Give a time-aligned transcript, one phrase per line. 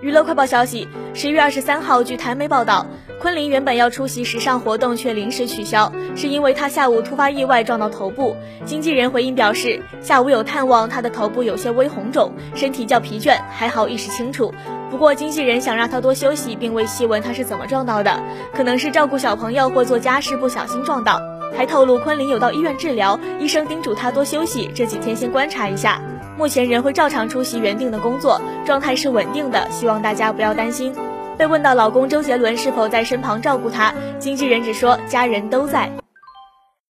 [0.00, 2.86] 娱乐快报消息，十一月二十三号，据台媒报道，
[3.20, 8.34] 昆凌原本要出席时尚活动，却临时取消，是因为她下午突发意外撞到头部。
[8.64, 14.54] 经纪人回应表示，下午有探望，她的头部有些微红肿，身体较疲倦，还好意识清楚。
[14.90, 18.18] 不过经纪人想让她多休息，并未细问她是怎么撞到的，
[18.54, 21.20] 可能是照顾小朋友或做家事不小心撞到。
[21.54, 26.00] 还透露昆凌有到医院治疗，医生叮嘱她多休息，这几天先观察一下。
[26.40, 30.90] 目前仍会照常出席原定的工作，状态是稳定的，希望大家不要担心。
[31.36, 35.99] 被问到老公周杰伦是否在身旁照顾她，经纪人只说家人都在。